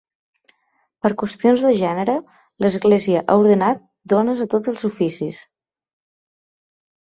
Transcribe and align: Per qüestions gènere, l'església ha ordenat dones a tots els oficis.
Per 1.05 1.09
qüestions 1.21 1.65
gènere, 1.81 2.15
l'església 2.65 3.21
ha 3.21 3.37
ordenat 3.43 3.85
dones 4.15 4.43
a 4.47 4.49
tots 4.55 4.73
els 4.73 4.87
oficis. 4.91 5.45